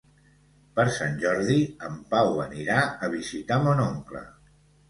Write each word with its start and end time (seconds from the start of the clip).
Per 0.77 0.85
Sant 0.95 1.19
Jordi 1.25 1.57
en 1.89 1.99
Pau 2.15 2.41
anirà 2.47 2.81
a 2.89 3.11
visitar 3.19 3.63
mon 3.67 3.85
oncle. 3.89 4.27